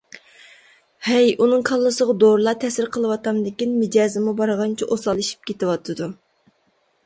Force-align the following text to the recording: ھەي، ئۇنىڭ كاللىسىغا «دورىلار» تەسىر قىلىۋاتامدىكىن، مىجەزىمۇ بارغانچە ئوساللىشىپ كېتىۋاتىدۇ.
ھەي، 1.07 1.27
ئۇنىڭ 1.43 1.65
كاللىسىغا 1.69 2.15
«دورىلار» 2.23 2.59
تەسىر 2.65 2.91
قىلىۋاتامدىكىن، 2.97 3.77
مىجەزىمۇ 3.85 4.35
بارغانچە 4.43 4.91
ئوساللىشىپ 4.97 5.49
كېتىۋاتىدۇ. 5.53 6.13